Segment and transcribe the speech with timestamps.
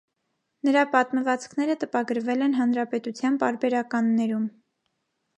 [0.67, 4.49] Նրա պատմվածքները տպագրվել են հանրապետության պարբերականներում։